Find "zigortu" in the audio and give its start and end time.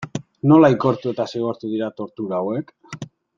1.35-1.69